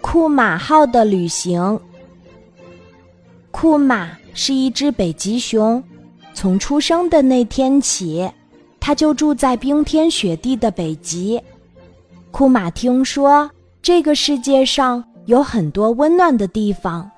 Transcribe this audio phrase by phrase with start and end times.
[0.00, 1.78] 库马号的旅行。
[3.50, 5.82] 库马是一只北极熊，
[6.32, 8.30] 从出生的那天起，
[8.78, 11.40] 它就住在冰天雪地的北极。
[12.30, 13.50] 库马听说
[13.82, 17.10] 这个世界上有很多温暖的地方，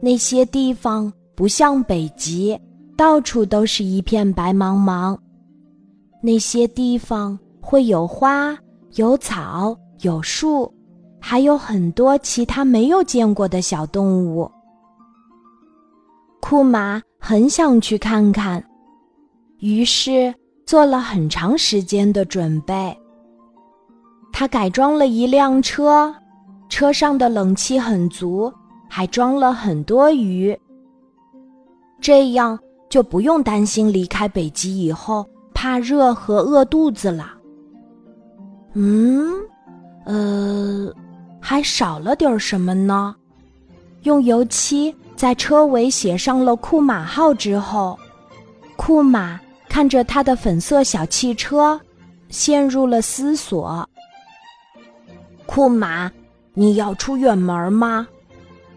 [0.00, 2.58] 那些地方不像北极，
[2.96, 5.18] 到处都是一片白茫茫。
[6.22, 8.56] 那些地方会有花、
[8.94, 10.72] 有草、有树，
[11.28, 14.48] 还有很多其他没有见过的小动物。
[16.40, 18.64] 库马很想去看看，
[19.58, 20.32] 于是
[20.64, 22.96] 做了很长时间的准备。
[24.32, 26.14] 他改装了一辆车，
[26.68, 28.52] 车上的冷气很足，
[28.88, 30.56] 还装了很多鱼。
[32.00, 32.56] 这样
[32.88, 37.32] 就不用担心离开北极以后怕热和饿肚子了。
[38.74, 39.32] 嗯，
[40.04, 40.94] 呃，
[41.48, 43.14] 还少了点什么呢？
[44.02, 47.96] 用油漆在车尾写上了“库马号”之后，
[48.74, 51.80] 库马看着他的粉色小汽车，
[52.30, 53.88] 陷入了思索。
[55.46, 56.10] 库马，
[56.52, 58.08] 你要出远门吗？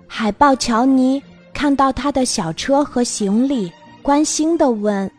[0.05, 1.19] 海豹乔尼
[1.51, 5.11] 看到他的小车和行李，关心地问：“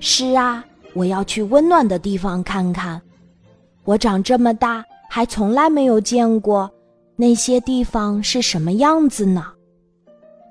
[0.00, 0.64] 是啊，
[0.94, 2.98] 我要去温暖的地方看看。
[3.84, 6.70] 我长这么大还从来没有见过
[7.16, 9.44] 那些地方是什么样子呢。”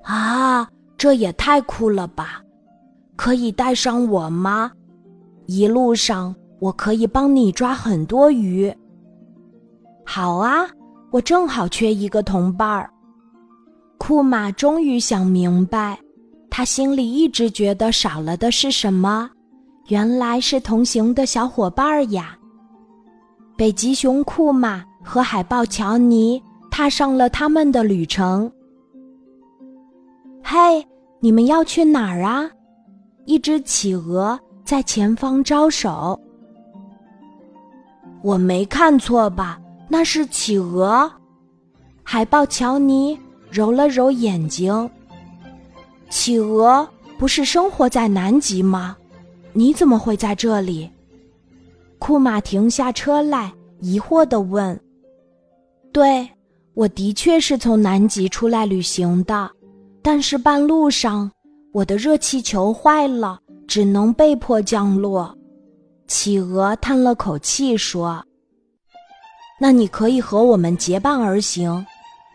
[0.04, 2.42] 啊，这也太酷了吧！
[3.16, 4.70] 可以带上我吗？
[5.46, 8.72] 一路上我可以帮你抓很多鱼。
[10.04, 10.68] 好啊，
[11.10, 12.90] 我正好缺一个同伴儿。
[13.96, 15.98] 库马终于想明白，
[16.50, 19.30] 他心里一直觉得少了的是什么，
[19.88, 22.36] 原来是同行的小伙伴儿呀。
[23.60, 28.50] 北极熊库马和海豹乔尼踏上了他们的旅程。
[30.42, 30.82] 嘿，
[31.20, 32.50] 你们要去哪儿啊？
[33.26, 36.18] 一只企鹅在前方招手。
[38.22, 39.60] 我没看错吧？
[39.88, 41.12] 那是企鹅，
[42.02, 43.18] 海豹乔尼
[43.50, 44.90] 揉了揉眼睛。
[46.08, 48.96] 企鹅不是生活在南极吗？
[49.52, 50.90] 你怎么会在这里？
[52.00, 54.80] 库马停下车来，疑惑地问
[55.92, 56.28] ：“对，
[56.72, 59.48] 我的确是从南极出来旅行的，
[60.02, 61.30] 但是半路上
[61.72, 63.38] 我的热气球坏了，
[63.68, 65.36] 只能被迫降落。”
[66.08, 68.24] 企鹅叹了口气说。
[69.60, 71.86] 那你可以和我们结伴而行，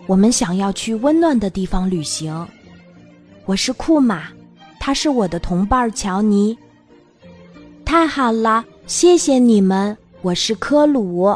[0.05, 2.47] 我们想要去温暖的地方旅行。
[3.45, 4.27] 我是库马，
[4.79, 6.55] 他是我的同伴乔尼。
[7.83, 9.97] 太好了，谢谢你们。
[10.21, 11.35] 我是科鲁。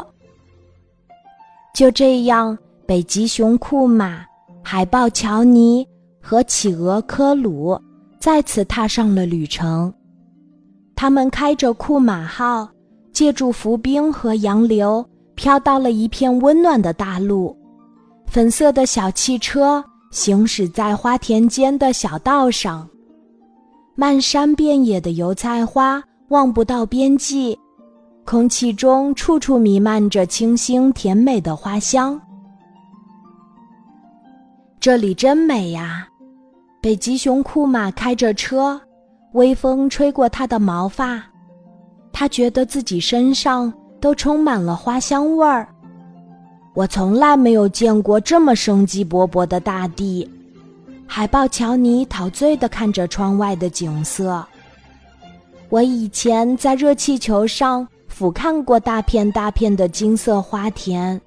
[1.74, 2.56] 就这样，
[2.86, 4.24] 北极熊库马、
[4.62, 5.86] 海豹乔尼
[6.20, 7.76] 和企鹅科鲁
[8.20, 9.92] 再次踏上了旅程。
[10.94, 12.68] 他们开着库马号，
[13.12, 15.04] 借助浮冰和洋流。
[15.34, 17.56] 飘到了一片温暖的大陆，
[18.26, 22.86] 粉色的小汽车行驶在花田间的小道上，
[23.94, 27.58] 漫山遍野的油菜花望不到边际，
[28.24, 32.20] 空气中处处弥漫着清新甜美的花香。
[34.80, 36.08] 这里真美呀！
[36.80, 38.80] 北极熊库马开着车，
[39.34, 41.22] 微风吹过他的毛发，
[42.12, 43.72] 他觉得自己身上。
[44.00, 45.68] 都充满了花香味儿。
[46.72, 50.26] 我从来没有见过这么生机勃勃的大地。
[51.06, 54.42] 海豹乔尼陶醉地看着窗外的景色。
[55.70, 61.18] 我以前在热气球上俯瞰过大片大片的金色花田，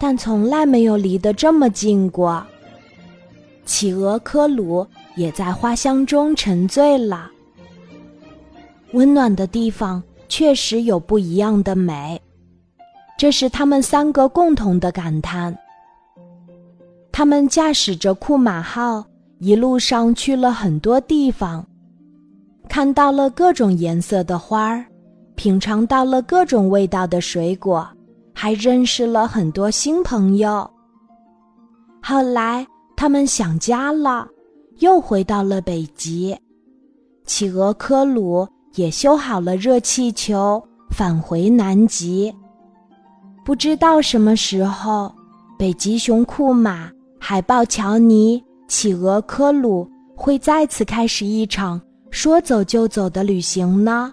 [0.00, 2.42] 但从来没有离得这么近过。
[3.66, 7.30] 企鹅科鲁也在花香中沉醉了。
[8.92, 10.02] 温暖的地方。
[10.28, 12.18] 确实有不一样的美，
[13.18, 15.54] 这是他们三个共同的感叹。
[17.12, 19.04] 他们驾驶着库马号，
[19.40, 21.66] 一路上去了很多地方，
[22.72, 24.82] 看到了各种颜色的花儿，
[25.34, 27.86] 品尝到了各种味道的水果，
[28.32, 30.66] 还认识了很多新朋友。
[32.02, 32.66] 后来
[32.96, 34.26] 他们想家了，
[34.78, 36.34] 又回到了北极。
[37.26, 38.48] 企鹅科鲁。
[38.74, 40.58] 也修好了热气球，
[40.88, 42.34] 返回南极。
[43.44, 45.14] 不知道什么时候，
[45.58, 46.90] 北极熊库马、
[47.20, 49.86] 海豹乔尼、企鹅科鲁
[50.16, 51.78] 会再次开始一场
[52.12, 54.12] 说走就走的旅行呢？